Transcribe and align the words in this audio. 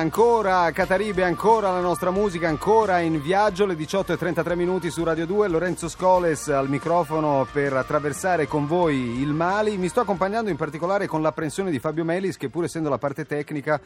Ancora 0.00 0.70
Cataribe, 0.70 1.24
ancora 1.24 1.70
la 1.70 1.80
nostra 1.80 2.10
musica, 2.10 2.48
ancora 2.48 3.00
in 3.00 3.20
viaggio, 3.20 3.66
le 3.66 3.76
18 3.76 4.14
e 4.14 4.16
33 4.16 4.56
minuti 4.56 4.90
su 4.90 5.04
Radio 5.04 5.26
2, 5.26 5.46
Lorenzo 5.48 5.90
Scoles 5.90 6.48
al 6.48 6.70
microfono 6.70 7.46
per 7.52 7.74
attraversare 7.74 8.46
con 8.46 8.66
voi 8.66 9.20
il 9.20 9.34
Mali. 9.34 9.76
Mi 9.76 9.88
sto 9.88 10.00
accompagnando 10.00 10.48
in 10.48 10.56
particolare 10.56 11.06
con 11.06 11.20
l'apprensione 11.20 11.70
di 11.70 11.78
Fabio 11.78 12.02
Melis 12.02 12.38
che 12.38 12.48
pur 12.48 12.64
essendo 12.64 12.88
la 12.88 12.96
parte 12.96 13.26
tecnica 13.26 13.78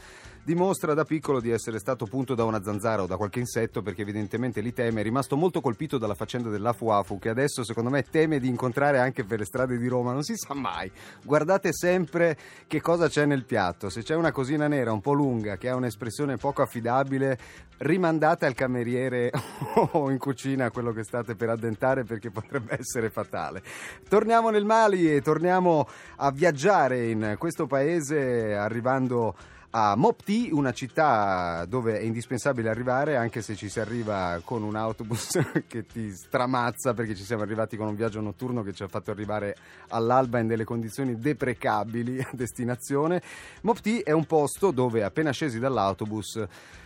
dimostra 0.44 0.94
da 0.94 1.04
piccolo 1.04 1.40
di 1.40 1.50
essere 1.50 1.80
stato 1.80 2.04
punto 2.04 2.36
da 2.36 2.44
una 2.44 2.62
zanzara 2.62 3.02
o 3.02 3.06
da 3.06 3.16
qualche 3.16 3.40
insetto 3.40 3.82
perché 3.82 4.02
evidentemente 4.02 4.60
li 4.60 4.72
teme. 4.72 5.00
È 5.00 5.02
rimasto 5.02 5.34
molto 5.36 5.60
colpito 5.60 5.98
dalla 5.98 6.14
faccenda 6.14 6.48
dell'Afu 6.48 6.90
Afu 6.90 7.18
che 7.18 7.30
adesso 7.30 7.64
secondo 7.64 7.90
me 7.90 8.04
teme 8.04 8.38
di 8.38 8.46
incontrare 8.46 9.00
anche 9.00 9.24
per 9.24 9.40
le 9.40 9.46
strade 9.46 9.78
di 9.78 9.88
Roma, 9.88 10.12
non 10.12 10.22
si 10.22 10.36
sa 10.36 10.54
mai. 10.54 10.88
Guardate 11.24 11.72
sempre 11.72 12.36
che 12.68 12.80
cosa 12.80 13.08
c'è 13.08 13.24
nel 13.24 13.44
piatto, 13.44 13.88
se 13.88 14.02
c'è 14.02 14.14
una 14.14 14.30
cosina 14.30 14.68
nera 14.68 14.92
un 14.92 15.00
po' 15.00 15.12
lunga 15.12 15.56
che 15.56 15.68
ha 15.68 15.74
un 15.74 15.84
un'espressione 16.04 16.36
poco 16.36 16.62
affidabile, 16.62 17.38
rimandate 17.78 18.44
al 18.44 18.54
cameriere 18.54 19.30
o 19.92 20.10
in 20.10 20.18
cucina 20.18 20.70
quello 20.70 20.92
che 20.92 21.02
state 21.02 21.34
per 21.34 21.48
addentare 21.48 22.04
perché 22.04 22.30
potrebbe 22.30 22.76
essere 22.78 23.08
fatale. 23.08 23.62
Torniamo 24.08 24.50
nel 24.50 24.64
Mali 24.64 25.12
e 25.12 25.22
torniamo 25.22 25.88
a 26.16 26.30
viaggiare 26.30 27.06
in 27.06 27.36
questo 27.38 27.66
paese 27.66 28.54
arrivando 28.54 29.34
a 29.76 29.96
Mopti, 29.96 30.50
una 30.52 30.72
città 30.72 31.64
dove 31.64 31.98
è 31.98 32.02
indispensabile 32.02 32.68
arrivare, 32.68 33.16
anche 33.16 33.42
se 33.42 33.56
ci 33.56 33.68
si 33.68 33.80
arriva 33.80 34.40
con 34.44 34.62
un 34.62 34.76
autobus 34.76 35.36
che 35.66 35.84
ti 35.84 36.12
stramazza, 36.12 36.94
perché 36.94 37.16
ci 37.16 37.24
siamo 37.24 37.42
arrivati 37.42 37.76
con 37.76 37.88
un 37.88 37.96
viaggio 37.96 38.20
notturno 38.20 38.62
che 38.62 38.72
ci 38.72 38.84
ha 38.84 38.88
fatto 38.88 39.10
arrivare 39.10 39.56
all'alba 39.88 40.38
in 40.38 40.46
delle 40.46 40.62
condizioni 40.62 41.18
deprecabili 41.18 42.20
a 42.20 42.30
destinazione. 42.30 43.20
Mopti 43.62 43.98
è 43.98 44.12
un 44.12 44.26
posto 44.26 44.70
dove 44.70 45.02
appena 45.02 45.32
scesi 45.32 45.58
dall'autobus 45.58 46.40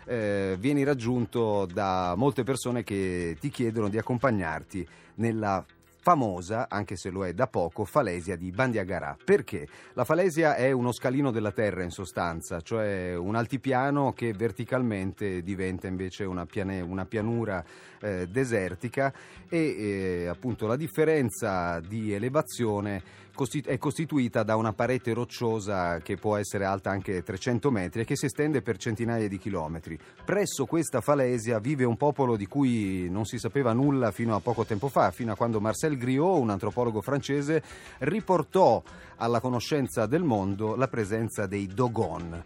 eh, 0.06 0.56
vieni 0.58 0.82
raggiunto 0.82 1.66
da 1.70 2.14
molte 2.16 2.42
persone 2.42 2.84
che 2.84 3.36
ti 3.38 3.50
chiedono 3.50 3.90
di 3.90 3.98
accompagnarti 3.98 4.88
nella 5.16 5.62
famosa, 6.00 6.68
anche 6.68 6.96
se 6.96 7.10
lo 7.10 7.26
è 7.26 7.32
da 7.32 7.46
poco, 7.46 7.84
falesia 7.84 8.36
di 8.36 8.50
Bandiagarà. 8.50 9.16
Perché? 9.22 9.66
La 9.94 10.04
falesia 10.04 10.54
è 10.54 10.70
uno 10.70 10.92
scalino 10.92 11.30
della 11.30 11.52
terra 11.52 11.82
in 11.82 11.90
sostanza, 11.90 12.60
cioè 12.60 13.14
un 13.14 13.34
altipiano 13.34 14.12
che 14.12 14.32
verticalmente 14.32 15.42
diventa 15.42 15.86
invece 15.86 16.24
una, 16.24 16.46
piane, 16.46 16.80
una 16.80 17.04
pianura 17.04 17.64
eh, 18.00 18.26
desertica 18.28 19.12
e 19.48 19.58
eh, 19.58 20.26
appunto 20.28 20.66
la 20.66 20.76
differenza 20.76 21.80
di 21.80 22.12
elevazione 22.12 23.26
è 23.64 23.78
costituita 23.78 24.42
da 24.42 24.56
una 24.56 24.72
parete 24.72 25.12
rocciosa 25.12 25.98
che 25.98 26.16
può 26.16 26.36
essere 26.36 26.64
alta 26.64 26.90
anche 26.90 27.22
300 27.22 27.70
metri 27.70 28.00
e 28.00 28.04
che 28.04 28.16
si 28.16 28.26
estende 28.26 28.62
per 28.62 28.78
centinaia 28.78 29.28
di 29.28 29.38
chilometri. 29.38 29.96
Presso 30.24 30.66
questa 30.66 31.00
falesia 31.00 31.60
vive 31.60 31.84
un 31.84 31.96
popolo 31.96 32.36
di 32.36 32.46
cui 32.46 33.08
non 33.08 33.26
si 33.26 33.38
sapeva 33.38 33.72
nulla 33.72 34.10
fino 34.10 34.34
a 34.34 34.40
poco 34.40 34.64
tempo 34.64 34.88
fa, 34.88 35.12
fino 35.12 35.30
a 35.30 35.36
quando 35.36 35.60
Marcel 35.60 35.96
Griot, 35.98 36.40
un 36.40 36.48
antropologo 36.50 37.02
francese, 37.02 37.62
riportò 37.98 38.82
alla 39.16 39.40
conoscenza 39.40 40.06
del 40.06 40.22
mondo 40.22 40.76
la 40.76 40.88
presenza 40.88 41.46
dei 41.46 41.66
Dogon. 41.66 42.42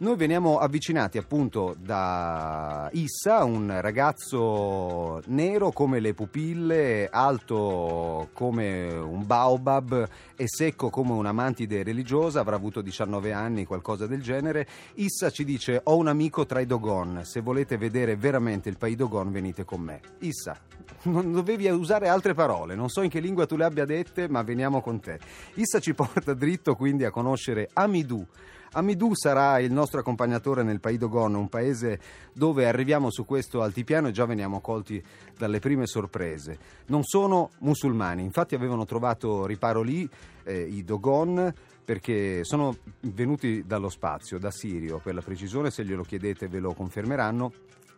Noi 0.00 0.16
veniamo 0.16 0.56
avvicinati 0.56 1.18
appunto 1.18 1.76
da 1.78 2.88
Issa, 2.94 3.44
un 3.44 3.82
ragazzo 3.82 5.20
nero 5.26 5.72
come 5.72 6.00
le 6.00 6.14
pupille, 6.14 7.06
alto 7.10 8.30
come 8.32 8.88
un 8.94 9.26
baobab 9.26 10.08
e 10.36 10.44
secco 10.48 10.88
come 10.88 11.12
una 11.12 11.32
mantide 11.32 11.82
religiosa, 11.82 12.40
avrà 12.40 12.56
avuto 12.56 12.80
19 12.80 13.34
anni, 13.34 13.66
qualcosa 13.66 14.06
del 14.06 14.22
genere. 14.22 14.66
Issa 14.94 15.28
ci 15.28 15.44
dice 15.44 15.82
ho 15.84 15.98
un 15.98 16.08
amico 16.08 16.46
tra 16.46 16.60
i 16.60 16.66
Dogon, 16.66 17.20
se 17.24 17.40
volete 17.40 17.76
vedere 17.76 18.16
veramente 18.16 18.70
il 18.70 18.78
Pai 18.78 18.96
Dogon 18.96 19.30
venite 19.30 19.66
con 19.66 19.82
me. 19.82 20.00
Issa, 20.20 20.56
non 21.02 21.30
dovevi 21.30 21.68
usare 21.68 22.08
altre 22.08 22.32
parole, 22.32 22.74
non 22.74 22.88
so 22.88 23.02
in 23.02 23.10
che 23.10 23.20
lingua 23.20 23.44
tu 23.44 23.56
le 23.56 23.64
abbia 23.64 23.84
dette, 23.84 24.30
ma 24.30 24.40
veniamo 24.40 24.80
con 24.80 24.98
te. 24.98 25.18
Issa 25.56 25.78
ci 25.78 25.92
porta 25.92 26.32
dritto 26.32 26.74
quindi 26.74 27.04
a 27.04 27.10
conoscere 27.10 27.68
Amidou 27.74 28.26
Amidou 28.72 29.14
sarà 29.14 29.58
il 29.58 29.72
nostro 29.72 29.98
accompagnatore 29.98 30.62
nel 30.62 30.78
Pays 30.78 30.98
Dogon, 30.98 31.34
un 31.34 31.48
paese 31.48 31.98
dove 32.32 32.66
arriviamo 32.66 33.10
su 33.10 33.24
questo 33.24 33.62
altipiano 33.62 34.08
e 34.08 34.12
già 34.12 34.26
veniamo 34.26 34.60
colti 34.60 35.02
dalle 35.36 35.58
prime 35.58 35.86
sorprese. 35.86 36.58
Non 36.86 37.02
sono 37.02 37.50
musulmani, 37.58 38.22
infatti 38.22 38.54
avevano 38.54 38.84
trovato 38.84 39.44
riparo 39.44 39.82
lì 39.82 40.08
eh, 40.44 40.60
i 40.60 40.84
Dogon 40.84 41.52
perché 41.84 42.44
sono 42.44 42.76
venuti 43.00 43.64
dallo 43.66 43.88
spazio, 43.88 44.38
da 44.38 44.52
Sirio 44.52 44.98
per 44.98 45.14
la 45.14 45.22
precisione, 45.22 45.72
se 45.72 45.84
glielo 45.84 46.04
chiedete 46.04 46.46
ve 46.46 46.60
lo 46.60 46.72
confermeranno 46.72 47.52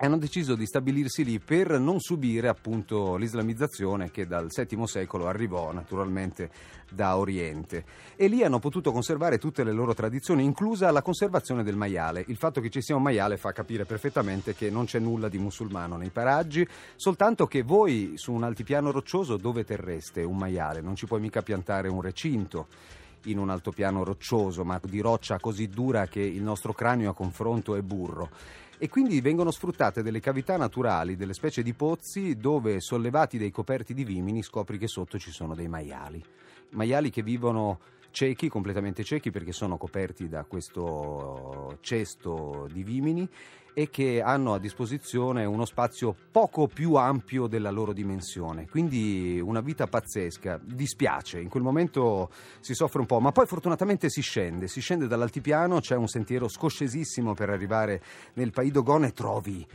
hanno 0.05 0.19
deciso 0.19 0.57
di 0.57 0.67
stabilirsi 0.67 1.25
lì 1.25 1.39
per 1.39 1.79
non 1.79 2.01
subire 2.01 2.49
appunto 2.49 3.15
l'islamizzazione 3.15 4.11
che 4.11 4.27
dal 4.27 4.49
VII 4.49 4.87
secolo 4.89 5.29
arrivò 5.29 5.73
naturalmente 5.73 6.51
da 6.91 7.17
Oriente 7.17 7.85
e 8.17 8.27
lì 8.27 8.43
hanno 8.43 8.59
potuto 8.59 8.91
conservare 8.91 9.39
tutte 9.39 9.63
le 9.63 9.71
loro 9.71 9.95
tradizioni, 9.95 10.43
inclusa 10.43 10.91
la 10.91 11.03
conservazione 11.03 11.63
del 11.63 11.77
maiale. 11.77 12.25
Il 12.27 12.37
fatto 12.37 12.61
che 12.61 12.69
ci 12.69 12.83
sia 12.83 12.97
un 12.97 13.03
maiale 13.03 13.37
fa 13.37 13.53
capire 13.53 13.85
perfettamente 13.85 14.57
che 14.57 14.71
non 14.71 14.87
c'è 14.87 14.99
nulla 14.99 15.29
di 15.29 15.39
musulmano 15.39 15.97
nei 15.97 16.11
paraggi, 16.11 16.67
soltanto 16.97 17.47
che 17.47 17.63
voi 17.63 18.15
su 18.17 18.33
un 18.33 18.43
altipiano 18.43 18.91
roccioso 18.91 19.37
dove 19.37 19.65
terreste 19.65 20.25
un 20.25 20.37
maiale? 20.37 20.81
Non 20.81 20.97
ci 20.97 21.07
puoi 21.07 21.21
mica 21.21 21.43
piantare 21.43 21.89
un 21.89 22.01
recinto 22.01 22.67
in 23.25 23.39
un 23.39 23.51
altopiano 23.51 24.05
roccioso, 24.05 24.65
ma 24.65 24.81
di 24.83 25.01
roccia 25.01 25.39
così 25.39 25.69
dura 25.69 26.07
che 26.07 26.21
il 26.21 26.43
nostro 26.43 26.73
cranio 26.73 27.11
a 27.11 27.15
confronto 27.15 27.75
è 27.77 27.83
burro 27.83 28.31
e 28.79 28.89
quindi 28.89 29.21
vengono 29.21 29.53
sfruttate 29.53 30.03
delle 30.03 30.19
cavità 30.19 30.57
naturali, 30.57 31.15
delle 31.15 31.35
specie 31.35 31.63
di 31.63 31.73
pozzi 31.73 32.37
dove 32.37 32.81
sollevati 32.81 33.39
dai 33.39 33.53
coperti 33.53 33.95
di 33.95 34.03
vimini 34.03 34.43
scopri 34.43 34.77
che 34.77 34.89
sotto 34.89 35.19
ci 35.19 35.31
sono 35.31 35.55
dei 35.55 35.69
maiali. 35.69 36.21
Maiali 36.71 37.11
che 37.11 37.23
vivono 37.23 37.79
ciechi, 38.11 38.49
completamente 38.49 39.05
ciechi 39.05 39.31
perché 39.31 39.53
sono 39.53 39.77
coperti 39.77 40.29
da 40.29 40.45
questo 40.45 41.79
cesto 41.81 42.69
di 42.73 42.83
vimini 42.83 43.29
e 43.75 43.89
che 43.89 44.21
hanno 44.21 44.55
a 44.55 44.59
disposizione 44.59 45.45
uno 45.45 45.65
spazio 45.65 46.15
poco 46.31 46.67
più 46.67 46.95
ampio 46.95 47.47
della 47.47 47.71
loro 47.71 47.93
dimensione, 47.93 48.69
quindi 48.69 49.41
una 49.43 49.61
vita 49.61 49.87
pazzesca. 49.87 50.61
Dispiace, 50.63 51.41
in 51.41 51.49
quel 51.49 51.63
momento 51.63 52.31
si 52.61 52.75
soffre 52.75 53.01
un 53.01 53.07
po', 53.07 53.21
ma 53.21 53.33
poi 53.33 53.47
fortunatamente 53.47 54.11
si 54.11 54.21
scende, 54.21 54.69
si 54.69 54.81
scende 54.81 55.07
dall'altipiano, 55.07 55.81
c'è 55.81 55.97
un 55.97 56.09
sentiero 56.09 56.49
scoscesissimo 56.49 57.35
per 57.35 57.51
arrivare 57.51 58.03
nel 58.35 58.51
Paidogon 58.51 59.05
e 59.05 59.13
trovi 59.13 59.67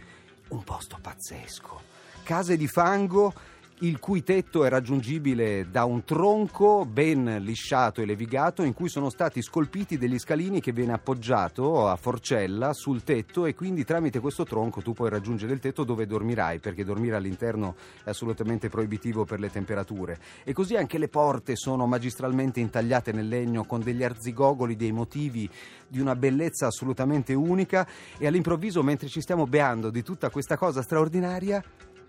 un 0.49 0.63
posto 0.63 0.97
pazzesco. 1.01 1.81
Case 2.23 2.57
di 2.57 2.67
fango 2.67 3.33
il 3.81 3.99
cui 3.99 4.23
tetto 4.23 4.65
è 4.65 4.69
raggiungibile 4.69 5.69
da 5.69 5.83
un 5.83 6.03
tronco 6.03 6.83
ben 6.83 7.37
lisciato 7.41 8.01
e 8.01 8.05
levigato 8.05 8.63
in 8.63 8.73
cui 8.73 8.89
sono 8.89 9.11
stati 9.11 9.43
scolpiti 9.43 9.99
degli 9.99 10.17
scalini 10.17 10.59
che 10.61 10.71
viene 10.71 10.93
appoggiato 10.93 11.87
a 11.87 11.95
forcella 11.95 12.73
sul 12.73 13.03
tetto 13.03 13.45
e 13.45 13.53
quindi 13.53 13.83
tramite 13.83 14.19
questo 14.19 14.45
tronco 14.45 14.81
tu 14.81 14.93
puoi 14.93 15.11
raggiungere 15.11 15.53
il 15.53 15.59
tetto 15.59 15.83
dove 15.83 16.07
dormirai 16.07 16.57
perché 16.57 16.83
dormire 16.83 17.17
all'interno 17.17 17.75
è 18.03 18.09
assolutamente 18.09 18.67
proibitivo 18.67 19.25
per 19.25 19.39
le 19.39 19.51
temperature. 19.51 20.17
E 20.43 20.53
così 20.53 20.75
anche 20.75 20.97
le 20.97 21.07
porte 21.07 21.55
sono 21.55 21.85
magistralmente 21.85 22.59
intagliate 22.59 23.11
nel 23.11 23.27
legno 23.27 23.63
con 23.63 23.81
degli 23.81 24.03
arzigogoli 24.03 24.75
dei 24.75 24.91
motivi 24.91 25.47
di 25.87 25.99
una 25.99 26.15
bellezza 26.15 26.65
assolutamente 26.65 27.35
unica. 27.35 27.87
E 28.17 28.25
all'improvviso 28.25 28.81
mentre 28.81 29.07
ci 29.07 29.21
stiamo 29.21 29.45
beando 29.45 29.91
di 29.91 30.01
tutta 30.01 30.31
questa 30.31 30.57
cosa 30.57 30.81
straordinaria 30.81 31.63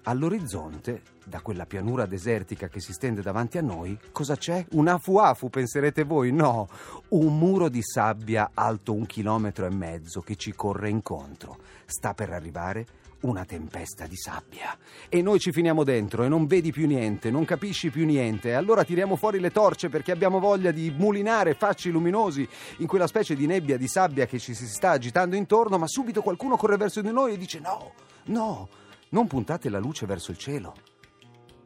All'orizzonte, 0.04 1.02
da 1.24 1.40
quella 1.40 1.66
pianura 1.66 2.06
desertica 2.06 2.68
che 2.68 2.80
si 2.80 2.92
stende 2.92 3.20
davanti 3.20 3.58
a 3.58 3.62
noi, 3.62 3.98
cosa 4.12 4.36
c'è? 4.36 4.64
Un 4.72 4.88
afu-afu, 4.88 5.50
penserete 5.50 6.04
voi? 6.04 6.32
No, 6.32 6.68
un 7.08 7.38
muro 7.38 7.68
di 7.68 7.82
sabbia 7.82 8.50
alto 8.54 8.94
un 8.94 9.04
chilometro 9.04 9.66
e 9.66 9.70
mezzo 9.70 10.20
che 10.20 10.36
ci 10.36 10.54
corre 10.54 10.88
incontro. 10.88 11.58
Sta 11.84 12.14
per 12.14 12.30
arrivare 12.30 12.86
una 13.20 13.44
tempesta 13.44 14.06
di 14.06 14.16
sabbia. 14.16 14.76
E 15.08 15.22
noi 15.22 15.40
ci 15.40 15.52
finiamo 15.52 15.84
dentro 15.84 16.22
e 16.22 16.28
non 16.28 16.46
vedi 16.46 16.70
più 16.70 16.86
niente, 16.86 17.30
non 17.30 17.44
capisci 17.44 17.90
più 17.90 18.06
niente. 18.06 18.54
Allora 18.54 18.84
tiriamo 18.84 19.16
fuori 19.16 19.40
le 19.40 19.50
torce 19.50 19.88
perché 19.88 20.12
abbiamo 20.12 20.38
voglia 20.38 20.70
di 20.70 20.92
mulinare 20.96 21.54
facci 21.54 21.90
luminosi 21.90 22.48
in 22.78 22.86
quella 22.86 23.06
specie 23.06 23.34
di 23.34 23.46
nebbia 23.46 23.76
di 23.76 23.88
sabbia 23.88 24.26
che 24.26 24.38
ci 24.38 24.54
si 24.54 24.66
sta 24.66 24.90
agitando 24.90 25.36
intorno, 25.36 25.78
ma 25.78 25.86
subito 25.88 26.22
qualcuno 26.22 26.56
corre 26.56 26.76
verso 26.76 27.00
di 27.00 27.10
noi 27.10 27.34
e 27.34 27.38
dice 27.38 27.58
no, 27.58 27.92
no 28.26 28.68
non 29.10 29.26
puntate 29.26 29.68
la 29.68 29.78
luce 29.78 30.06
verso 30.06 30.30
il 30.30 30.38
cielo. 30.38 30.74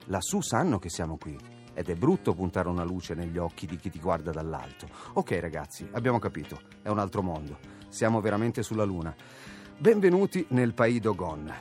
Lassù 0.07 0.41
sanno 0.41 0.79
che 0.79 0.89
siamo 0.89 1.17
qui 1.17 1.37
ed 1.75 1.89
è 1.89 1.95
brutto 1.95 2.35
puntare 2.35 2.69
una 2.69 2.85
luce 2.85 3.15
negli 3.15 3.39
occhi 3.39 3.67
di 3.67 3.77
chi 3.77 3.91
ti 3.91 3.99
guarda 3.99 4.31
dall'alto. 4.31 4.89
Ok 5.15 5.39
ragazzi, 5.41 5.89
abbiamo 5.93 6.19
capito, 6.19 6.61
è 6.83 6.89
un 6.89 6.99
altro 6.99 7.23
mondo. 7.23 7.59
Siamo 7.89 8.21
veramente 8.21 8.63
sulla 8.63 8.85
Luna. 8.85 9.15
Benvenuti 9.79 10.45
nel 10.51 10.75
Pays 10.75 11.01
Dogon. 11.01 11.53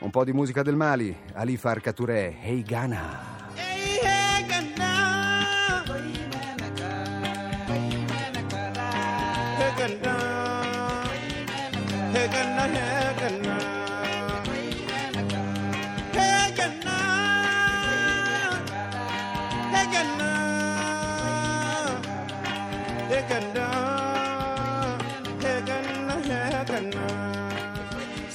Un 0.00 0.10
po' 0.10 0.24
di 0.24 0.32
musica 0.32 0.62
del 0.62 0.76
Mali, 0.76 1.16
Ali 1.34 1.56
Farka 1.56 1.92
Touré, 1.92 2.38
Hey 2.40 2.62
Ghana. 2.62 3.38
second. 23.30 23.59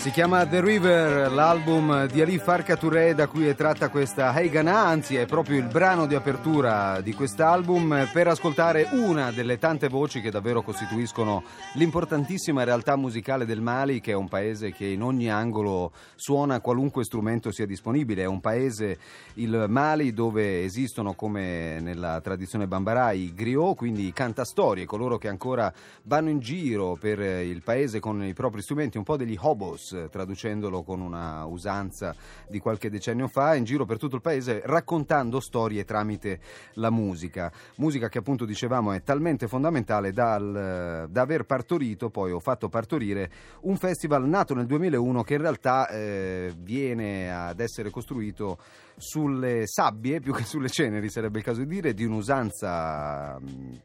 Si 0.06 0.12
chiama 0.12 0.46
The 0.46 0.62
River, 0.62 1.32
l'album 1.32 2.06
di 2.06 2.22
Ali 2.22 2.38
Farka 2.38 2.78
Touré 2.78 3.16
da 3.16 3.26
cui 3.26 3.48
è 3.48 3.56
tratta 3.56 3.90
questa 3.90 4.40
Hey 4.40 4.56
anzi 4.56 5.16
è 5.16 5.26
proprio 5.26 5.58
il 5.58 5.66
brano 5.66 6.06
di 6.06 6.14
apertura 6.14 7.02
di 7.02 7.12
quest'album 7.12 8.08
per 8.14 8.28
ascoltare 8.28 8.90
una 8.92 9.32
delle 9.32 9.58
tante 9.58 9.88
voci 9.88 10.22
che 10.22 10.30
davvero 10.30 10.62
costituiscono 10.62 11.42
l'importantissima 11.74 12.64
realtà 12.64 12.96
musicale 12.96 13.48
del 13.48 13.62
Mali, 13.62 14.00
che 14.00 14.12
è 14.12 14.14
un 14.14 14.28
paese 14.28 14.72
che 14.72 14.86
in 14.86 15.02
ogni 15.02 15.32
angolo 15.32 15.92
suona 16.14 16.60
qualunque 16.60 17.04
strumento 17.04 17.52
sia 17.52 17.66
disponibile. 17.66 18.22
È 18.22 18.28
un 18.28 18.42
paese, 18.42 19.00
il 19.34 19.66
Mali, 19.70 20.14
dove 20.14 20.64
esistono 20.64 21.16
come 21.16 21.80
nella 21.80 22.22
tradizione 22.22 22.68
bambara 22.68 23.12
i 23.12 23.34
griot, 23.34 23.76
quindi 23.76 24.06
i 24.06 24.14
cantastorie, 24.14 24.86
coloro 24.86 25.18
che 25.18 25.30
ancora 25.30 25.74
vanno 26.04 26.30
in 26.30 26.38
giro 26.38 26.96
per 26.96 27.20
il 27.20 27.64
paese 27.64 28.00
con 28.00 28.24
i 28.24 28.34
propri 28.34 28.62
strumenti, 28.62 29.00
un 29.00 29.04
po' 29.04 29.18
degli 29.18 29.36
hobos 29.42 29.94
traducendolo 30.10 30.84
con 30.84 31.02
una 31.02 31.46
usanza 31.46 32.16
di 32.48 32.60
qualche 32.60 32.90
decennio 32.90 33.28
fa, 33.28 33.56
in 33.56 33.64
giro 33.64 33.86
per 33.86 33.98
tutto 33.98 34.16
il 34.16 34.22
paese 34.22 34.62
raccontando 34.66 35.40
storie 35.40 35.84
tramite 35.84 36.40
la 36.74 36.90
musica. 36.90 37.52
Musica 37.78 38.10
che 38.10 38.20
appunto 38.20 38.46
dicevamo 38.46 38.92
è 38.92 39.02
talmente 39.04 39.48
fondamentale 39.48 40.12
dal, 40.12 41.08
da 41.10 41.22
aver 41.22 41.46
partorito, 41.46 42.10
poi 42.10 42.32
ho 42.32 42.40
fatto 42.40 42.70
partorire 42.70 43.30
un 43.62 43.78
festival 43.78 44.28
nato 44.28 44.54
nel 44.54 44.66
2001 44.66 45.24
che 45.24 45.34
in 45.34 45.42
realtà 45.42 45.88
eh, 45.90 46.54
viene 46.58 47.34
ad 47.34 47.60
essere 47.60 47.90
costruito 47.90 48.58
sulle 48.98 49.64
sabbie 49.68 50.20
più 50.20 50.34
che 50.34 50.44
sulle 50.44 50.70
ceneri, 50.70 51.10
sarebbe 51.10 51.40
il 51.40 51.44
caso 51.44 51.60
di 51.60 51.68
dire, 51.68 51.94
di 51.94 52.06
un'usanza 52.06 53.40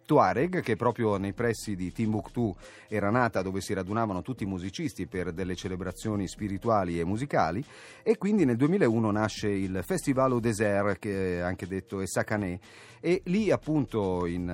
tuareg 0.06 0.60
che 0.60 0.76
proprio 0.76 1.16
nei 1.16 1.32
pressi 1.32 1.74
di 1.74 1.92
Timbuktu 1.92 2.54
era 2.88 3.10
nata 3.10 3.42
dove 3.42 3.60
si 3.60 3.74
radunavano 3.74 4.22
tutti 4.22 4.44
i 4.44 4.46
musicisti 4.46 5.06
per 5.06 5.32
delle 5.32 5.56
celebrazioni 5.56 5.99
spirituali 6.26 6.98
e 6.98 7.04
musicali 7.04 7.64
e 8.02 8.16
quindi 8.16 8.44
nel 8.44 8.56
2001 8.56 9.10
nasce 9.10 9.48
il 9.48 9.80
Festival 9.84 10.32
au 10.32 10.40
Désert 10.40 10.98
che 10.98 11.38
è 11.38 11.40
anche 11.40 11.66
detto 11.66 12.00
Essakaneh 12.00 12.58
e 13.02 13.22
lì 13.24 13.50
appunto 13.50 14.26
in 14.26 14.46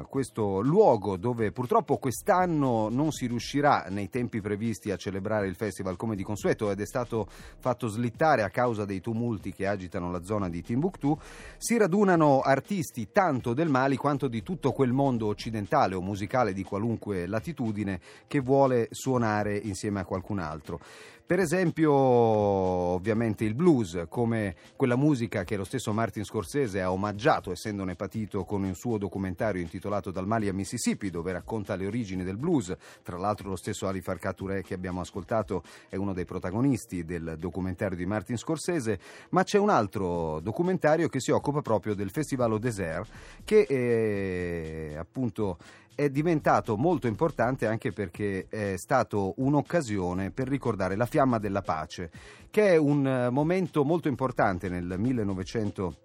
uh, 0.00 0.08
questo 0.08 0.60
luogo 0.60 1.16
dove 1.16 1.52
purtroppo 1.52 1.98
quest'anno 1.98 2.88
non 2.88 3.12
si 3.12 3.26
riuscirà 3.26 3.86
nei 3.90 4.08
tempi 4.08 4.40
previsti 4.40 4.90
a 4.90 4.96
celebrare 4.96 5.46
il 5.46 5.54
festival 5.54 5.96
come 5.96 6.16
di 6.16 6.24
consueto 6.24 6.68
ed 6.72 6.80
è 6.80 6.86
stato 6.86 7.28
fatto 7.30 7.86
slittare 7.86 8.42
a 8.42 8.50
causa 8.50 8.84
dei 8.84 9.00
tumulti 9.00 9.52
che 9.52 9.68
agitano 9.68 10.10
la 10.10 10.24
zona 10.24 10.48
di 10.48 10.62
Timbuktu, 10.62 11.16
si 11.56 11.76
radunano 11.76 12.40
artisti 12.40 13.12
tanto 13.12 13.54
del 13.54 13.68
Mali 13.68 13.94
quanto 13.94 14.26
di 14.26 14.42
tutto 14.42 14.72
quel 14.72 14.92
mondo 14.92 15.28
occidentale 15.28 15.94
o 15.94 16.00
musicale 16.00 16.52
di 16.52 16.64
qualunque 16.64 17.28
latitudine 17.28 18.00
che 18.26 18.40
vuole 18.40 18.88
suonare 18.90 19.56
insieme 19.56 20.00
a 20.00 20.04
qualcun 20.04 20.40
altro. 20.40 20.80
Per 21.24 21.38
esempio, 21.40 21.92
ovviamente 21.92 23.44
il 23.44 23.54
blues, 23.54 24.04
come 24.08 24.54
quella 24.76 24.96
musica 24.96 25.44
che 25.44 25.56
lo 25.56 25.64
stesso 25.64 25.92
Martin 25.94 26.24
Scorsese 26.24 26.82
ha 26.82 26.92
omaggiato, 26.92 27.52
essendone 27.52 27.94
patito 27.94 28.44
con 28.44 28.64
un 28.64 28.74
suo 28.74 28.98
documentario 28.98 29.62
intitolato 29.62 30.10
Dal 30.10 30.26
Mali 30.26 30.48
a 30.48 30.52
Mississippi, 30.52 31.08
dove 31.08 31.32
racconta 31.32 31.74
le 31.74 31.86
origini 31.86 32.22
del 32.22 32.36
blues. 32.36 32.76
Tra 33.02 33.16
l'altro 33.16 33.48
lo 33.48 33.56
stesso 33.56 33.86
Ali 33.86 34.02
Farka 34.02 34.34
Touré 34.34 34.62
che 34.62 34.74
abbiamo 34.74 35.00
ascoltato 35.00 35.62
è 35.88 35.96
uno 35.96 36.12
dei 36.12 36.26
protagonisti 36.26 37.04
del 37.04 37.36
documentario 37.38 37.96
di 37.96 38.04
Martin 38.04 38.36
Scorsese, 38.36 38.98
ma 39.30 39.42
c'è 39.42 39.58
un 39.58 39.70
altro 39.70 40.38
documentario 40.40 41.08
che 41.08 41.20
si 41.20 41.30
occupa 41.30 41.62
proprio 41.62 41.94
del 41.94 42.10
Festival 42.10 42.50
au 42.50 42.58
Désert, 42.58 43.08
che 43.44 43.64
è 43.64 44.96
appunto 44.96 45.56
è 45.94 46.08
diventato 46.08 46.76
molto 46.76 47.06
importante 47.06 47.66
anche 47.66 47.92
perché 47.92 48.46
è 48.48 48.74
stato 48.76 49.34
un'occasione 49.36 50.30
per 50.30 50.48
ricordare 50.48 50.96
la 50.96 51.06
fiamma 51.06 51.38
della 51.38 51.62
pace, 51.62 52.10
che 52.50 52.68
è 52.68 52.76
un 52.76 53.06
eh, 53.06 53.30
momento 53.30 53.84
molto 53.84 54.08
importante 54.08 54.68
nel 54.68 54.94
1900 54.98 55.96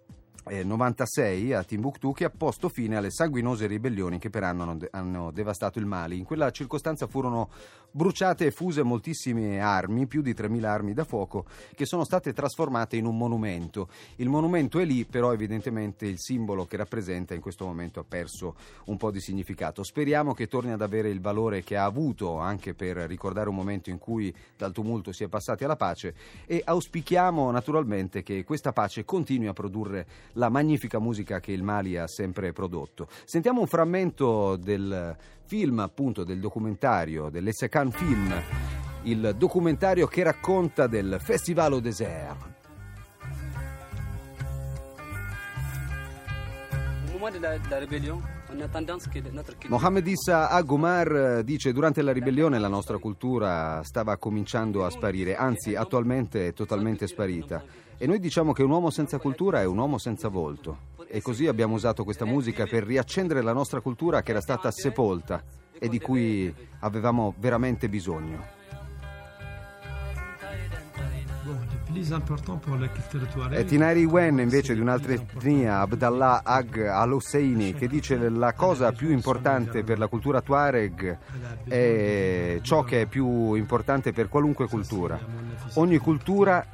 96 0.63 1.54
a 1.54 1.63
Timbuktu 1.63 2.13
che 2.13 2.24
ha 2.24 2.30
posto 2.30 2.69
fine 2.69 2.95
alle 2.95 3.12
sanguinose 3.12 3.68
ribellioni 3.68 4.18
che 4.18 4.30
per 4.30 4.44
anno 4.44 4.63
hanno, 4.63 4.78
hanno, 4.92 5.31
devastato 5.31 5.80
il 5.80 5.86
Mali. 5.86 6.18
In 6.18 6.24
quella 6.24 6.51
circostanza 6.51 7.07
furono 7.07 7.50
bruciate 7.92 8.45
e 8.45 8.51
fuse 8.51 8.84
moltissime 8.84 9.60
armi, 9.60 10.07
più 10.07 10.22
di 10.22 10.34
3.000 10.34 10.63
armi 10.63 10.94
da 10.94 11.04
fuoco, 11.04 11.45
che 11.75 11.86
sono 11.86 12.04
state 12.04 12.34
trasformate 12.34 12.95
in 12.95 13.06
un 13.06 13.18
monumento. 13.18 13.89
Il 14.18 14.30
monumento 14.30 14.80
è 14.80 14.86
lì, 14.86 15.06
però 15.06 15.34
evidentemente 15.34 16.06
il 16.06 16.19
simbolo 16.19 16.66
che 16.66 16.78
rappresenta 16.78 17.34
in 17.34 17.42
questo 17.42 17.66
momento 17.66 18.00
ha 18.00 18.06
perso 18.07 18.56
un 18.86 18.98
po' 18.98 19.12
di 19.12 19.19
significato. 19.19 19.84
Speriamo 19.84 20.34
che 20.34 20.48
torni 20.48 20.72
ad 20.72 20.81
avere 20.81 21.10
il 21.10 21.22
valore 21.22 21.63
che 21.63 21.78
ha 21.78 21.86
avuto 21.86 22.38
anche 22.38 22.74
per 22.74 22.98
ricordare 22.98 23.50
un 23.50 23.56
momento 23.56 23.89
in 23.89 23.98
cui 23.98 24.34
dal 24.56 24.72
tumulto 24.72 25.12
si 25.12 25.24
è 25.24 25.28
passati 25.28 25.63
alla 25.63 25.75
pace 25.75 26.13
e 26.45 26.62
auspichiamo 26.63 27.50
naturalmente 27.51 28.24
che 28.24 28.44
questa 28.44 28.74
pace 28.74 29.06
continui 29.06 29.48
a 29.48 29.54
produrre 29.54 30.07
la 30.34 30.50
magnifica 30.50 31.00
musica 31.00 31.39
che 31.39 31.51
il 31.51 31.63
Mali 31.63 31.98
ha 31.98 32.07
sempre 32.07 32.51
prodotto. 32.54 33.07
Sentiamo 33.25 33.62
un 33.62 33.68
frammento 33.68 34.56
del 34.56 35.16
film, 35.48 35.80
appunto, 35.80 36.24
del 36.24 36.39
documentario, 36.39 37.30
dell'Essecan 37.30 37.87
Film, 37.92 38.34
il 39.04 39.36
documentario 39.38 40.07
che 40.07 40.24
racconta 40.24 40.88
del 40.88 41.18
Festival 41.19 41.74
au 41.74 41.80
Désert. 41.80 42.56
Mohamed 49.68 50.07
Issa 50.07 50.50
Agomar 50.50 51.44
dice 51.44 51.74
durante 51.74 52.01
la 52.01 52.12
ribellione 52.12 52.60
la 52.60 52.68
nostra 52.68 52.98
cultura 52.98 53.81
stava 53.84 54.18
cominciando 54.18 54.86
a 54.86 54.89
sparire, 54.89 55.36
anzi 55.36 55.75
attualmente 55.75 56.48
è 56.48 56.54
totalmente 56.54 57.07
sparita. 57.07 57.63
E 57.98 58.06
noi 58.06 58.19
diciamo 58.19 58.54
che 58.54 58.63
un 58.63 58.69
uomo 58.69 58.92
senza 58.92 59.18
cultura 59.18 59.62
è 59.62 59.66
un 59.66 59.78
uomo 59.78 59.98
senza 59.98 60.27
volto. 60.27 60.96
E 61.08 61.22
così 61.22 61.48
abbiamo 61.48 61.74
usato 61.74 62.03
questa 62.03 62.25
musica 62.25 62.65
per 62.65 62.84
riaccendere 62.84 63.41
la 63.41 63.53
nostra 63.53 63.82
cultura 63.82 64.22
che 64.22 64.32
era 64.32 64.41
stata 64.41 64.70
sepolta 64.72 65.44
e 65.79 65.89
di 65.89 66.00
cui 66.00 66.53
avevamo 66.79 67.34
veramente 67.38 67.89
bisogno. 67.89 68.55
È 73.50 73.65
Tinari 73.65 74.03
Wen 74.05 74.39
invece 74.39 74.75
di 74.75 74.81
un'altra 74.81 75.13
etnia, 75.13 75.79
Abdallah 75.79 76.41
Ag 76.43 76.86
al-Husseini, 76.86 77.74
che 77.74 77.88
dice 77.88 78.17
la 78.29 78.53
cosa 78.53 78.91
più 78.91 79.10
importante 79.10 79.84
per 79.84 79.98
la 79.98 80.07
cultura 80.07 80.41
Tuareg 80.41 81.17
è 81.63 82.60
ciò 82.62 82.84
che 82.84 83.01
è 83.01 83.05
più 83.05 83.53
importante 83.53 84.12
per 84.12 84.27
qualunque 84.27 84.67
cultura. 84.67 85.17
Ogni 85.75 85.98
cultura 85.98 86.65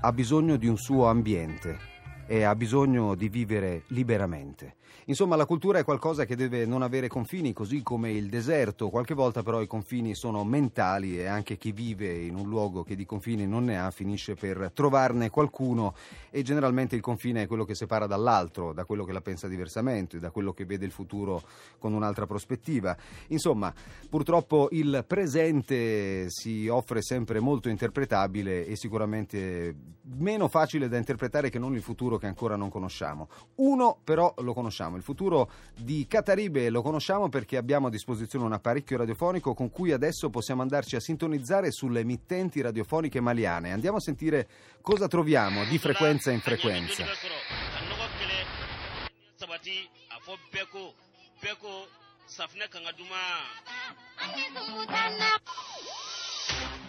ha 0.00 0.12
bisogno 0.12 0.56
di 0.56 0.66
un 0.66 0.76
suo 0.76 1.06
ambiente 1.06 1.94
e 2.26 2.42
ha 2.42 2.54
bisogno 2.54 3.14
di 3.14 3.28
vivere 3.28 3.82
liberamente. 3.88 4.74
Insomma, 5.08 5.36
la 5.36 5.46
cultura 5.46 5.78
è 5.78 5.84
qualcosa 5.84 6.24
che 6.24 6.34
deve 6.34 6.66
non 6.66 6.82
avere 6.82 7.06
confini, 7.06 7.52
così 7.52 7.80
come 7.84 8.10
il 8.10 8.28
deserto. 8.28 8.88
Qualche 8.88 9.14
volta 9.14 9.44
però 9.44 9.60
i 9.60 9.68
confini 9.68 10.16
sono 10.16 10.42
mentali 10.42 11.16
e 11.20 11.26
anche 11.26 11.56
chi 11.56 11.70
vive 11.70 12.12
in 12.12 12.34
un 12.34 12.48
luogo 12.48 12.82
che 12.82 12.96
di 12.96 13.06
confini 13.06 13.46
non 13.46 13.66
ne 13.66 13.78
ha 13.78 13.92
finisce 13.92 14.34
per 14.34 14.72
trovarne 14.74 15.30
qualcuno 15.30 15.94
e 16.28 16.42
generalmente 16.42 16.96
il 16.96 17.02
confine 17.02 17.42
è 17.42 17.46
quello 17.46 17.64
che 17.64 17.76
separa 17.76 18.08
dall'altro, 18.08 18.72
da 18.72 18.84
quello 18.84 19.04
che 19.04 19.12
la 19.12 19.20
pensa 19.20 19.46
diversamente, 19.46 20.18
da 20.18 20.30
quello 20.30 20.52
che 20.52 20.64
vede 20.64 20.84
il 20.84 20.90
futuro 20.90 21.40
con 21.78 21.92
un'altra 21.92 22.26
prospettiva. 22.26 22.96
Insomma, 23.28 23.72
purtroppo 24.10 24.66
il 24.72 25.04
presente 25.06 26.28
si 26.30 26.66
offre 26.66 27.00
sempre 27.00 27.38
molto 27.38 27.68
interpretabile 27.68 28.66
e 28.66 28.74
sicuramente 28.74 29.72
meno 30.16 30.48
facile 30.48 30.88
da 30.88 30.96
interpretare 30.96 31.48
che 31.48 31.60
non 31.60 31.74
il 31.74 31.82
futuro 31.82 32.15
che 32.18 32.26
ancora 32.26 32.56
non 32.56 32.70
conosciamo. 32.70 33.28
Uno 33.56 33.98
però 34.02 34.34
lo 34.38 34.52
conosciamo 34.54 34.96
il 34.96 35.02
futuro 35.02 35.50
di 35.74 36.06
Cataribe 36.08 36.70
lo 36.70 36.82
conosciamo 36.82 37.28
perché 37.28 37.56
abbiamo 37.56 37.86
a 37.86 37.90
disposizione 37.90 38.44
un 38.44 38.52
apparecchio 38.52 38.96
radiofonico 38.96 39.54
con 39.54 39.70
cui 39.70 39.92
adesso 39.92 40.30
possiamo 40.30 40.62
andarci 40.62 40.96
a 40.96 41.00
sintonizzare 41.00 41.70
sulle 41.70 42.00
emittenti 42.00 42.60
radiofoniche 42.60 43.20
maliane. 43.20 43.72
Andiamo 43.72 43.98
a 43.98 44.00
sentire 44.00 44.48
cosa 44.80 45.08
troviamo 45.08 45.64
di 45.64 45.78
frequenza 45.78 46.30
in 46.30 46.40
frequenza. 46.40 47.04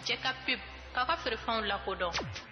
Check 0.03 0.23
up, 0.23 0.59
kaka 0.93 1.17
feere 1.17 1.37
fɛnw 1.37 1.65
lakodɔn 1.67 2.46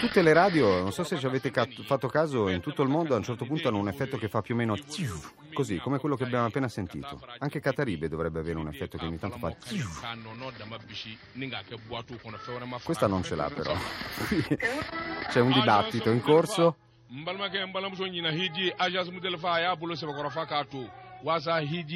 Tutte 0.00 0.22
le 0.22 0.32
radio, 0.32 0.80
non 0.80 0.92
so 0.92 1.02
se 1.04 1.18
ci 1.18 1.24
avete 1.26 1.50
ca- 1.50 1.66
fatto 1.86 2.08
caso, 2.08 2.48
in 2.48 2.60
tutto 2.60 2.82
il 2.82 2.88
mondo 2.88 3.14
a 3.14 3.16
un 3.18 3.22
certo 3.22 3.44
punto 3.46 3.68
hanno 3.68 3.78
un 3.78 3.88
effetto 3.88 4.18
che 4.18 4.28
fa 4.28 4.42
più 4.42 4.54
o 4.54 4.58
meno 4.58 4.76
così, 5.54 5.78
come 5.78 5.98
quello 5.98 6.16
che 6.16 6.24
abbiamo 6.24 6.46
appena 6.46 6.68
sentito. 6.68 7.20
Anche 7.38 7.60
Cataribe 7.60 8.08
dovrebbe 8.08 8.40
avere 8.40 8.58
un 8.58 8.68
effetto 8.68 8.98
che 8.98 9.06
ogni 9.06 9.18
tanto 9.18 9.38
fa 9.38 9.54
Questa 12.84 13.06
non 13.06 13.22
ce 13.22 13.34
l'ha 13.34 13.48
però. 13.50 13.74
C'è 15.30 15.40
un 15.40 15.52
dibattito 15.52 16.10
in 16.10 16.20
corso. 16.20 16.76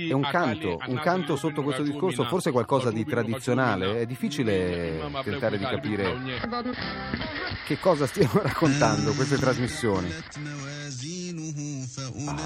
È 0.09 0.13
un 0.13 0.23
canto, 0.23 0.79
un 0.87 0.99
canto 1.01 1.37
sotto 1.37 1.63
questo 1.63 1.83
discorso, 1.83 2.25
forse 2.25 2.51
qualcosa 2.51 2.91
di 2.91 3.05
tradizionale. 3.05 4.01
È 4.01 4.07
difficile 4.07 4.99
tentare 5.23 5.59
di 5.59 5.65
capire 5.65 6.17
che 7.67 7.79
cosa 7.79 8.07
stiano 8.07 8.41
raccontando 8.43 9.13
queste 9.13 9.37
trasmissioni. 9.37 10.11
Ah, 12.27 12.37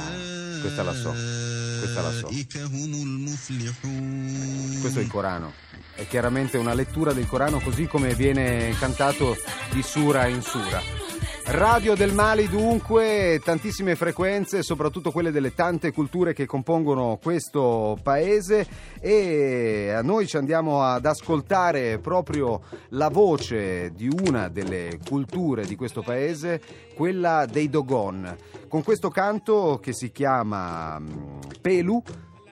questa 0.61 0.83
la 0.83 0.93
so, 0.93 1.11
questa 1.79 2.01
la 2.03 2.11
so. 2.11 2.27
Questo 4.81 4.99
è 4.99 5.03
il 5.03 5.09
Corano. 5.09 5.53
È 5.95 6.05
chiaramente 6.09 6.57
una 6.59 6.75
lettura 6.75 7.13
del 7.13 7.29
Corano 7.29 7.61
così 7.61 7.87
come 7.87 8.15
viene 8.15 8.75
cantato 8.77 9.37
di 9.71 9.83
sura 9.83 10.27
in 10.27 10.43
sura. 10.43 11.02
Radio 11.55 11.95
del 11.95 12.15
Mali 12.15 12.49
dunque, 12.49 13.39
tantissime 13.45 13.95
frequenze, 13.95 14.63
soprattutto 14.63 15.11
quelle 15.11 15.31
delle 15.31 15.53
tante 15.53 15.93
culture 15.93 16.33
che 16.33 16.47
compongono 16.47 17.19
questo 17.23 17.99
paese. 18.03 18.67
E 18.99 19.93
a 19.95 20.01
noi 20.01 20.27
ci 20.27 20.39
andiamo 20.39 20.83
ad 20.83 21.05
ascoltare 21.05 21.99
proprio 21.99 22.63
la 22.91 23.11
voce 23.11 23.93
di 23.93 24.09
una 24.09 24.49
delle 24.49 24.99
culture 25.07 25.67
di 25.67 25.77
questo 25.77 26.01
paese, 26.01 26.59
quella 26.95 27.45
dei 27.45 27.69
Dogon, 27.69 28.35
con 28.67 28.83
questo 28.83 29.11
canto 29.11 29.79
che 29.79 29.93
si 29.93 30.11
chiama 30.11 30.99
mm, 30.99 31.39
Pelu 31.61 32.03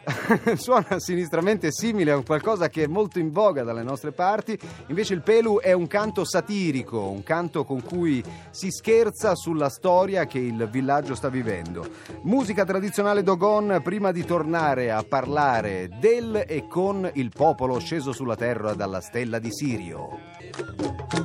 suona 0.57 0.99
sinistramente 0.99 1.71
simile 1.71 2.13
a 2.13 2.23
qualcosa 2.23 2.69
che 2.69 2.85
è 2.85 2.87
molto 2.87 3.19
in 3.19 3.31
voga 3.31 3.63
dalle 3.63 3.83
nostre 3.83 4.13
parti, 4.13 4.59
invece 4.89 5.15
il 5.15 5.23
Pelu 5.23 5.61
è 5.61 5.73
un 5.73 5.87
canto 5.87 6.25
satirico, 6.25 7.09
un 7.09 7.23
canto 7.23 7.65
con 7.65 7.83
cui 7.83 8.23
si 8.51 8.71
scherza 8.71 9.35
sulla 9.35 9.69
storia 9.69 10.27
che 10.27 10.39
il 10.39 10.69
villaggio 10.71 11.15
sta 11.15 11.29
vivendo. 11.29 11.89
Musica 12.23 12.65
tradizionale 12.65 13.23
Dogon 13.23 13.81
prima 13.83 14.13
di 14.13 14.25
tornare 14.25 14.91
a 14.91 15.03
parlare 15.03 15.91
del 16.01 16.45
e 16.47 16.67
con 16.67 17.09
il 17.15 17.31
popolo 17.35 17.79
sceso 17.79 18.13
sulla 18.13 18.37
terra 18.37 18.75
dalla 18.75 19.01
stella 19.01 19.39
di 19.39 19.53
Sirio. 19.53 21.20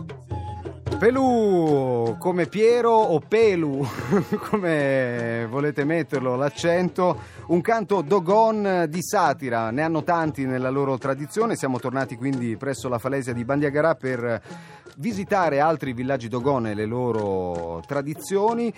Pelù 1.06 2.16
come 2.18 2.48
Piero 2.48 2.90
o 2.90 3.20
Pelu 3.20 3.86
come 4.50 5.46
volete 5.48 5.84
metterlo 5.84 6.36
l'accento 6.36 7.20
un 7.48 7.62
canto 7.62 8.02
dogon 8.02 8.88
di 8.90 9.04
satira. 9.04 9.70
Ne 9.70 9.84
hanno 9.84 10.04
tanti 10.04 10.46
nella 10.46 10.72
loro 10.72 10.98
tradizione. 10.98 11.56
Siamo 11.56 11.78
tornati 11.78 12.16
quindi 12.16 12.58
presso 12.58 12.90
la 12.90 12.98
falesia 12.98 13.34
di 13.34 13.46
Bandiagarà 13.46 13.94
per 13.94 14.42
visitare 14.98 15.60
altri 15.60 15.94
villaggi 15.94 16.28
dogon 16.28 16.68
e 16.68 16.74
le 16.74 16.86
loro 16.86 17.84
tradizioni. 17.86 18.74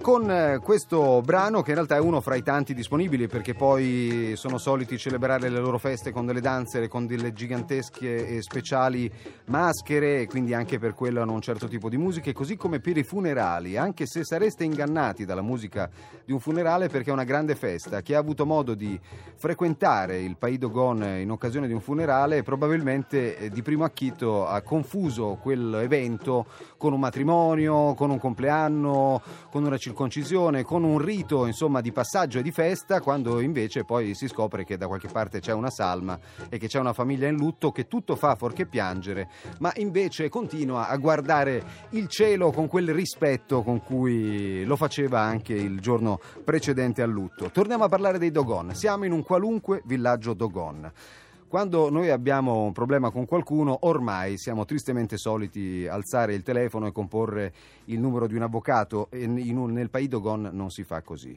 Con 0.00 0.60
questo 0.62 1.22
brano 1.22 1.62
che 1.62 1.70
in 1.70 1.76
realtà 1.76 1.96
è 1.96 2.00
uno 2.00 2.20
fra 2.20 2.34
i 2.34 2.42
tanti 2.42 2.74
disponibili 2.74 3.26
perché 3.26 3.54
poi 3.54 4.32
sono 4.36 4.58
soliti 4.58 4.98
celebrare 4.98 5.48
le 5.48 5.60
loro 5.60 5.78
feste 5.78 6.10
con 6.10 6.26
delle 6.26 6.40
danze 6.40 6.88
con 6.88 7.06
delle 7.06 7.32
gigantesche 7.32 8.26
e 8.26 8.42
speciali 8.42 9.10
maschere 9.46 10.22
e 10.22 10.26
quindi 10.26 10.54
anche 10.54 10.78
per 10.78 10.94
quello 10.94 11.22
hanno 11.22 11.32
un 11.32 11.40
certo 11.40 11.68
tipo 11.70 11.88
di 11.88 11.96
musica 11.96 12.30
così 12.32 12.56
come 12.56 12.80
per 12.80 12.98
i 12.98 13.02
funerali 13.02 13.78
anche 13.78 14.04
se 14.04 14.24
sareste 14.24 14.64
ingannati 14.64 15.24
dalla 15.24 15.40
musica 15.40 15.88
di 16.24 16.32
un 16.32 16.40
funerale 16.40 16.88
perché 16.88 17.08
è 17.08 17.12
una 17.12 17.24
grande 17.24 17.54
festa. 17.54 18.02
Chi 18.02 18.12
ha 18.12 18.18
avuto 18.18 18.44
modo 18.44 18.74
di 18.74 19.00
frequentare 19.36 20.20
il 20.20 20.36
Pays 20.36 20.58
Dogon 20.58 21.02
in 21.02 21.30
occasione 21.30 21.66
di 21.66 21.72
un 21.72 21.80
funerale 21.80 22.42
probabilmente 22.42 23.38
eh, 23.38 23.48
di 23.48 23.62
primo 23.62 23.84
acchito 23.84 24.46
ha 24.46 24.60
confuso 24.60 25.38
quel 25.40 25.60
quell'evento 25.60 26.46
con 26.76 26.92
un 26.92 27.00
matrimonio, 27.00 27.94
con 27.94 28.10
un 28.10 28.18
compleanno, 28.18 29.20
con 29.50 29.64
una 29.64 29.76
circoncisione, 29.76 30.62
con 30.62 30.82
un 30.82 30.98
rito 30.98 31.46
insomma 31.46 31.80
di 31.80 31.92
passaggio 31.92 32.38
e 32.38 32.42
di 32.42 32.50
festa, 32.50 33.00
quando 33.00 33.40
invece 33.40 33.84
poi 33.84 34.14
si 34.14 34.28
scopre 34.28 34.64
che 34.64 34.76
da 34.76 34.86
qualche 34.86 35.08
parte 35.08 35.40
c'è 35.40 35.52
una 35.52 35.70
salma 35.70 36.18
e 36.48 36.58
che 36.58 36.66
c'è 36.66 36.78
una 36.78 36.92
famiglia 36.92 37.28
in 37.28 37.36
lutto 37.36 37.70
che 37.70 37.86
tutto 37.86 38.16
fa 38.16 38.34
fuorché 38.34 38.66
piangere, 38.66 39.28
ma 39.58 39.72
invece 39.76 40.28
continua 40.28 40.88
a 40.88 40.96
guardare 40.96 41.49
il 41.90 42.08
cielo 42.08 42.50
con 42.50 42.66
quel 42.66 42.92
rispetto 42.92 43.62
con 43.62 43.82
cui 43.82 44.64
lo 44.64 44.76
faceva 44.76 45.20
anche 45.20 45.54
il 45.54 45.80
giorno 45.80 46.20
precedente 46.44 47.02
al 47.02 47.10
lutto. 47.10 47.50
Torniamo 47.50 47.84
a 47.84 47.88
parlare 47.88 48.18
dei 48.18 48.30
Dogon. 48.30 48.74
Siamo 48.74 49.04
in 49.04 49.12
un 49.12 49.22
qualunque 49.22 49.82
villaggio 49.84 50.34
Dogon. 50.34 50.92
Quando 51.50 51.90
noi 51.90 52.10
abbiamo 52.10 52.62
un 52.62 52.72
problema 52.72 53.10
con 53.10 53.26
qualcuno, 53.26 53.78
ormai 53.80 54.38
siamo 54.38 54.64
tristemente 54.64 55.16
soliti 55.16 55.84
alzare 55.84 56.34
il 56.34 56.44
telefono 56.44 56.86
e 56.86 56.92
comporre 56.92 57.52
il 57.86 57.98
numero 57.98 58.28
di 58.28 58.36
un 58.36 58.42
avvocato 58.42 59.08
un, 59.10 59.72
nel 59.72 59.90
Pays 59.90 60.06
Dogon 60.06 60.50
non 60.52 60.70
si 60.70 60.84
fa 60.84 61.02
così. 61.02 61.36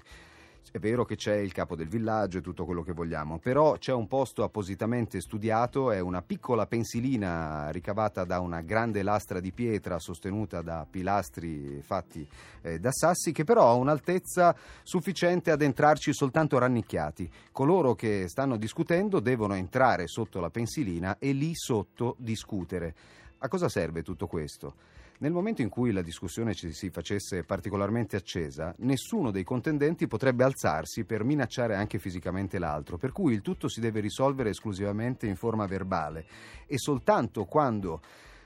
È 0.72 0.80
vero 0.80 1.06
che 1.06 1.16
c'è 1.16 1.36
il 1.36 1.52
capo 1.52 1.76
del 1.76 1.88
villaggio 1.88 2.40
e 2.40 2.42
tutto 2.42 2.66
quello 2.66 2.82
che 2.82 2.94
vogliamo, 2.94 3.38
però 3.38 3.78
c'è 3.78 3.94
un 3.94 4.08
posto 4.08 4.44
appositamente 4.44 5.22
studiato, 5.22 5.92
è 5.92 6.00
una 6.00 6.22
piccola 6.22 6.66
pensilina 6.66 7.70
ricavata 7.70 8.24
da 8.24 8.40
una 8.40 8.62
grande 8.62 9.04
lastra 9.04 9.40
di 9.40 9.52
pietra 9.52 10.00
sostenuta 10.00 10.62
da 10.62 10.88
pilastri 10.90 11.82
fatti 11.84 12.28
eh, 12.62 12.80
da 12.80 12.92
sassi 12.92 13.32
che 13.32 13.44
però 13.44 13.70
ha 13.70 13.74
un'altezza 13.74 14.56
sufficiente 14.82 15.52
ad 15.52 15.62
entrarci 15.62 16.14
soltanto 16.14 16.58
rannicchiati. 16.58 17.30
Coloro 17.52 17.94
che 17.94 18.28
stanno 18.28 18.58
discutendo 18.58 19.20
devono 19.20 19.54
entrare 19.54 20.08
sotto 20.08 20.40
la 20.40 20.50
pensilina 20.50 21.18
e 21.20 21.34
lì 21.34 21.52
sotto 21.54 22.16
discutere. 22.18 22.96
A 23.40 23.48
cosa 23.48 23.70
serve 23.70 24.02
tutto 24.02 24.26
questo? 24.26 24.74
Nel 25.20 25.32
momento 25.32 25.62
in 25.62 25.70
cui 25.70 25.92
la 25.92 26.02
discussione 26.02 26.54
ci 26.54 26.74
si 26.74 26.90
facesse 26.90 27.44
particolarmente 27.44 28.16
accesa, 28.16 28.74
nessuno 28.80 29.32
dei 29.32 29.44
contendenti 29.44 30.08
potrebbe 30.08 30.44
alzarsi 30.44 31.06
per 31.06 31.24
minacciare 31.24 31.76
anche 31.76 32.00
fisicamente 32.00 32.60
l'altro, 32.60 32.98
per 32.98 33.12
cui 33.12 33.34
il 33.34 33.42
tutto 33.42 33.68
si 33.68 33.80
deve 33.80 34.02
risolvere 34.02 34.50
esclusivamente 34.50 35.28
in 35.28 35.36
forma 35.36 35.66
verbale. 35.66 36.26
E 36.66 36.78
soltanto 36.78 37.46
quando 37.46 38.02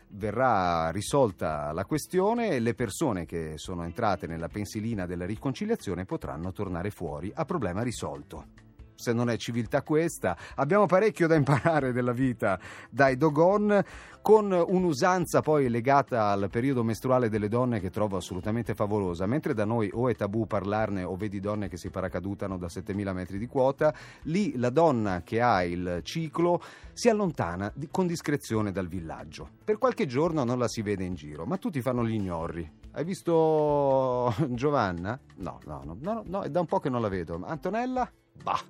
verrà 0.09 0.91
risolta 0.91 1.71
la 1.71 1.85
questione, 1.85 2.59
le 2.59 2.73
persone 2.73 3.25
che 3.25 3.53
sono 3.55 3.83
entrate 3.83 4.27
nella 4.27 4.47
pensilina 4.47 5.05
della 5.05 5.25
riconciliazione 5.25 6.05
potranno 6.05 6.51
tornare 6.51 6.91
fuori 6.91 7.31
a 7.33 7.43
problema 7.45 7.81
risolto 7.81 8.65
se 8.97 9.13
non 9.13 9.29
è 9.29 9.37
civiltà 9.37 9.83
questa. 9.83 10.35
Abbiamo 10.55 10.85
parecchio 10.85 11.27
da 11.27 11.35
imparare 11.35 11.93
della 11.93 12.11
vita 12.11 12.59
dai 12.89 13.15
Dogon, 13.15 13.83
con 14.21 14.51
un'usanza 14.51 15.41
poi 15.41 15.69
legata 15.69 16.27
al 16.27 16.49
periodo 16.51 16.83
mestruale 16.83 17.29
delle 17.29 17.47
donne 17.47 17.79
che 17.79 17.89
trovo 17.89 18.17
assolutamente 18.17 18.73
favolosa. 18.73 19.25
Mentre 19.25 19.53
da 19.53 19.63
noi 19.63 19.89
o 19.93 20.09
è 20.09 20.15
tabù 20.15 20.45
parlarne 20.45 21.03
o 21.03 21.15
vedi 21.15 21.39
donne 21.39 21.69
che 21.69 21.77
si 21.77 21.89
paracadutano 21.89 22.57
da 22.57 22.67
7000 22.67 23.13
metri 23.13 23.37
di 23.37 23.47
quota, 23.47 23.93
lì 24.23 24.57
la 24.57 24.69
donna 24.69 25.21
che 25.23 25.39
ha 25.39 25.63
il 25.63 26.01
ciclo 26.03 26.61
si 26.91 27.07
allontana 27.07 27.71
con 27.89 28.05
discrezione 28.05 28.73
dal 28.73 28.87
villaggio. 28.87 29.47
Per 29.63 29.77
qualche 29.77 30.05
giorno 30.07 30.43
non 30.43 30.59
la 30.59 30.67
si 30.67 30.81
vede 30.81 31.05
in 31.05 31.15
giro, 31.15 31.45
ma 31.45 31.57
tutti 31.57 31.81
fanno 31.81 32.05
gli 32.05 32.15
ignorri. 32.15 32.69
Hai 32.91 33.03
visto 33.05 34.33
Giovanna? 34.49 35.17
No, 35.37 35.59
no, 35.65 35.83
no, 35.85 35.97
no, 36.01 36.23
no, 36.25 36.41
è 36.41 36.49
da 36.49 36.59
un 36.59 36.65
po' 36.65 36.79
che 36.79 36.89
non 36.89 36.99
la 36.99 37.09
vedo. 37.09 37.39
Antonella? 37.45 38.11
Bah, 38.43 38.61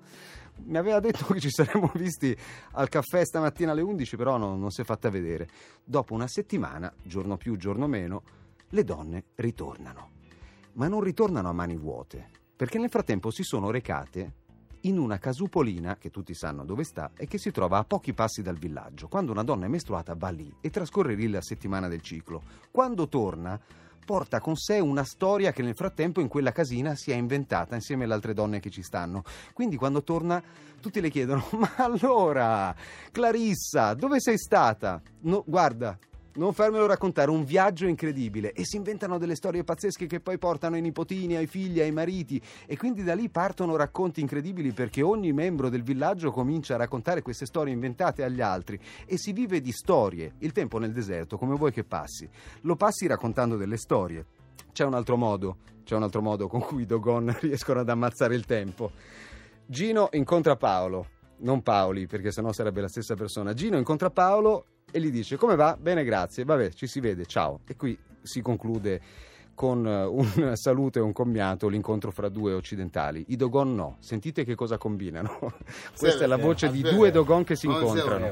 mi 0.66 0.78
aveva 0.78 1.00
detto 1.00 1.26
che 1.34 1.40
ci 1.40 1.50
saremmo 1.50 1.92
visti 1.96 2.36
al 2.72 2.90
caffè 2.90 3.24
stamattina 3.24 3.72
alle 3.72 3.82
11, 3.82 4.16
però 4.16 4.38
no, 4.38 4.56
non 4.56 4.72
si 4.72 4.82
è 4.82 4.84
fatta 4.84 5.10
vedere. 5.10 5.48
Dopo 5.84 6.14
una 6.14 6.28
settimana, 6.28 6.92
giorno 7.04 7.38
più, 7.38 7.56
giorno 7.58 7.88
meno, 7.88 8.24
le 8.70 8.84
donne 8.84 9.26
ritornano. 9.36 10.12
Ma 10.74 10.88
non 10.88 11.02
ritornano 11.02 11.50
a 11.50 11.54
mani 11.54 11.78
vuote, 11.78 12.30
perché 12.56 12.78
nel 12.78 12.90
frattempo 12.90 13.32
si 13.32 13.44
sono 13.44 13.72
recate 13.72 14.46
in 14.82 14.98
una 14.98 15.18
casupolina 15.18 15.98
che 15.98 16.10
tutti 16.10 16.34
sanno 16.34 16.64
dove 16.64 16.84
sta 16.84 17.12
e 17.16 17.28
che 17.28 17.38
si 17.38 17.52
trova 17.52 17.78
a 17.80 17.84
pochi 17.84 18.14
passi 18.14 18.42
dal 18.42 18.58
villaggio. 18.58 19.08
Quando 19.08 19.32
una 19.32 19.44
donna 19.44 19.66
è 19.66 19.70
mestruata 19.70 20.16
va 20.16 20.30
lì 20.30 20.54
e 20.62 20.70
trascorre 20.70 21.16
lì 21.16 21.30
la 21.30 21.42
settimana 21.42 21.88
del 21.88 22.02
ciclo. 22.02 22.42
Quando 22.72 23.08
torna 23.08 23.60
porta 24.08 24.40
con 24.40 24.56
sé 24.56 24.80
una 24.80 25.04
storia 25.04 25.52
che 25.52 25.62
nel 25.62 25.76
frattempo 25.76 26.22
in 26.22 26.30
quella 26.30 26.54
casina 26.54 26.96
si 26.96 27.12
è 27.12 27.16
inventata 27.16 27.76
insieme 27.76 28.06
alle 28.06 28.14
altre 28.14 28.34
donne 28.34 28.62
che 28.62 28.70
ci 28.70 28.82
stanno. 28.82 29.24
Quindi 29.52 29.76
quando 29.76 30.02
torna 30.02 30.42
tutti 30.80 31.02
le 31.02 31.10
chiedono: 31.10 31.44
Ma 31.60 31.74
allora, 31.76 32.74
Clarissa, 33.12 33.94
dove 33.96 34.22
sei 34.22 34.38
stata? 34.38 35.02
No, 35.24 35.44
guarda, 35.46 36.00
non 36.38 36.54
farmelo 36.54 36.86
raccontare, 36.86 37.30
un 37.30 37.44
viaggio 37.44 37.86
incredibile 37.86 38.54
e 38.54 38.64
si 38.66 38.78
inventano 38.78 39.18
delle 39.18 39.36
storie 39.36 39.64
pazzesche 39.64 40.06
che 40.06 40.20
poi 40.20 40.38
portano 40.38 40.76
ai 40.76 40.82
nipotini, 40.82 41.36
ai 41.36 41.48
figli, 41.48 41.82
ai 41.82 41.92
mariti 41.92 42.42
e 42.66 42.78
quindi 42.78 43.04
da 43.04 43.14
lì 43.14 43.30
partono 43.30 43.76
racconti 43.76 44.22
incredibili 44.22 44.72
perché 44.72 45.02
ogni 45.02 45.34
membro 45.34 45.70
del 45.70 45.84
villaggio 45.84 46.32
comincia 46.32 46.76
a 46.76 46.78
raccontare 46.78 47.22
queste 47.22 47.46
storie 47.46 47.74
inventate 47.74 48.24
agli 48.24 48.42
altri 48.42 48.80
e 49.06 49.18
si 49.18 49.34
vive 49.34 49.62
di 49.62 49.72
storie. 49.72 50.34
Il 50.40 50.52
tempo 50.52 50.78
nel 50.78 50.94
deserto, 50.94 51.38
come 51.38 51.56
vuoi 51.56 51.72
che 51.72 51.84
passi? 51.84 52.30
Lo 52.62 52.76
passi 52.76 53.08
raccontando 53.08 53.58
delle 53.58 53.78
storie. 53.78 54.26
C'è 54.72 54.86
un 54.86 54.94
altro 54.94 55.18
modo, 55.18 55.58
c'è 55.84 55.96
un 55.96 56.04
altro 56.04 56.22
modo 56.22 56.48
con 56.48 56.62
cui 56.62 56.84
i 56.84 56.86
Dogon 56.86 57.36
riescono 57.42 57.80
ad 57.80 57.90
ammazzare 57.90 58.36
il 58.36 58.46
tempo. 58.46 58.92
Gino 59.66 60.10
incontra 60.12 60.56
Paolo, 60.56 61.08
non 61.38 61.64
Paoli, 61.64 62.06
perché 62.06 62.32
sennò 62.32 62.52
sarebbe 62.52 62.82
la 62.82 62.88
stessa 62.88 63.16
persona. 63.16 63.54
Gino 63.54 63.78
incontra 63.78 64.12
Paolo 64.12 64.66
e 64.90 65.00
gli 65.02 65.12
dice 65.12 65.36
come 65.38 65.56
va? 65.56 65.78
Bene, 65.80 66.04
grazie, 66.04 66.44
vabbè, 66.44 66.72
ci 66.72 66.88
si 66.88 67.00
vede, 67.00 67.26
ciao. 67.26 67.60
E 67.68 67.76
qui 67.76 67.98
si 68.22 68.42
conclude 68.42 69.02
con 69.54 69.86
eh, 69.86 70.06
un 70.06 70.56
saluto 70.56 71.00
e 71.00 71.02
un 71.02 71.12
commiato 71.12 71.68
l'incontro 71.68 72.10
fra 72.12 72.30
due 72.30 72.54
occidentali. 72.54 73.26
I 73.28 73.36
Dogon 73.36 73.76
no, 73.76 73.98
sentite 74.00 74.46
che 74.46 74.56
cosa 74.56 74.78
combinano. 74.78 75.38
Questa 75.98 76.24
è 76.24 76.28
la 76.28 76.38
voce 76.38 76.70
di 76.72 76.82
due 76.82 77.12
Dogon 77.12 77.44
che 77.44 77.56
si 77.56 77.68
incontrano. 77.84 78.26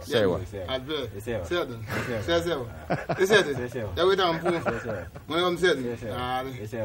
Sewa. 0.00 0.38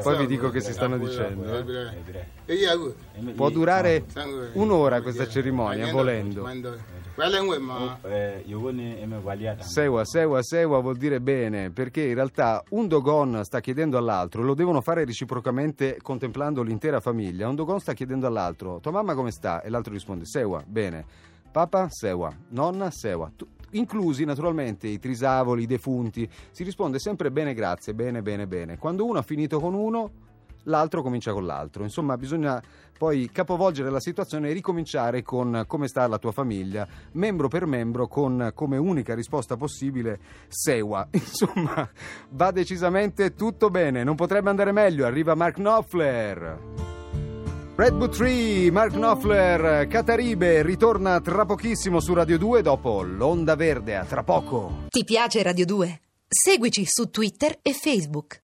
Poi 0.02 0.16
vi 0.18 0.26
dico 0.26 0.50
che 0.50 0.60
si 0.60 0.72
stanno 0.72 0.98
dicendo. 0.98 1.44
eh. 1.56 3.32
Può 3.32 3.48
durare 3.50 4.04
un'ora 4.54 5.00
questa 5.00 5.26
cerimonia, 5.26 5.86
volendo. 5.90 6.42
Sewa, 9.64 10.04
sewa, 10.04 10.42
sewa 10.42 10.80
vuol 10.80 10.96
dire 10.96 11.20
bene, 11.20 11.70
perché 11.70 12.04
in 12.04 12.14
realtà 12.14 12.62
un 12.70 12.88
Dogon 12.88 13.44
sta 13.44 13.60
chiedendo 13.60 13.98
all'altro, 13.98 14.42
lo 14.42 14.54
devono 14.54 14.80
fare 14.80 15.04
reciprocamente 15.04 15.98
contemplando 16.00 16.62
l'intera 16.62 17.00
famiglia. 17.00 17.48
Un 17.48 17.54
Dogon 17.54 17.80
sta 17.80 17.92
chiedendo 17.92 18.26
all'altro, 18.26 18.80
tua 18.80 18.92
mamma 18.92 19.14
come 19.14 19.30
sta? 19.30 19.60
E 19.60 19.68
l'altro 19.68 19.92
risponde, 19.92 20.24
sewa, 20.24 20.62
bene. 20.66 21.04
Papa, 21.52 21.88
sewa. 21.90 22.34
Nonna, 22.48 22.90
sewa. 22.90 23.30
Tu- 23.36 23.46
inclusi 23.72 24.24
naturalmente 24.24 24.86
i 24.86 24.98
trisavoli, 24.98 25.64
i 25.64 25.66
defunti. 25.66 26.28
Si 26.50 26.64
risponde 26.64 26.98
sempre 26.98 27.30
bene, 27.30 27.52
grazie, 27.52 27.92
bene, 27.92 28.22
bene, 28.22 28.46
bene. 28.46 28.78
Quando 28.78 29.04
uno 29.04 29.18
ha 29.18 29.22
finito 29.22 29.60
con 29.60 29.74
uno, 29.74 30.10
l'altro 30.64 31.02
comincia 31.02 31.32
con 31.32 31.46
l'altro. 31.46 31.82
Insomma, 31.82 32.16
bisogna 32.16 32.62
poi 32.96 33.30
capovolgere 33.32 33.90
la 33.90 34.00
situazione 34.00 34.50
e 34.50 34.52
ricominciare 34.52 35.22
con 35.22 35.64
come 35.66 35.88
sta 35.88 36.06
la 36.06 36.18
tua 36.18 36.32
famiglia, 36.32 36.86
membro 37.12 37.48
per 37.48 37.66
membro, 37.66 38.06
con 38.06 38.52
come 38.54 38.76
unica 38.76 39.14
risposta 39.14 39.56
possibile 39.56 40.20
Sewa. 40.48 41.08
Insomma, 41.12 41.88
va 42.30 42.50
decisamente 42.50 43.34
tutto 43.34 43.70
bene, 43.70 44.04
non 44.04 44.14
potrebbe 44.14 44.50
andare 44.50 44.72
meglio. 44.72 45.06
Arriva 45.06 45.34
Mark 45.34 45.54
Knopfler. 45.54 46.90
Redwood 47.74 48.10
Tree, 48.14 48.70
Mark 48.70 48.92
Knopfler, 48.92 49.88
Cataribe, 49.88 50.62
ritorna 50.62 51.20
tra 51.20 51.46
pochissimo 51.46 52.00
su 52.00 52.12
Radio 52.12 52.36
2 52.38 52.60
dopo 52.60 53.02
l'Onda 53.02 53.56
Verde, 53.56 53.96
a 53.96 54.04
tra 54.04 54.22
poco. 54.22 54.84
Ti 54.88 55.04
piace 55.04 55.42
Radio 55.42 55.64
2? 55.64 56.00
Seguici 56.28 56.84
su 56.86 57.10
Twitter 57.10 57.58
e 57.62 57.72
Facebook. 57.72 58.40